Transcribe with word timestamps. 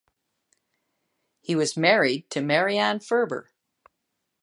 He 1.41 1.53
was 1.55 1.77
married 1.77 2.27
to 2.31 2.41
Marianne 2.41 3.01
Ferber. 3.01 3.51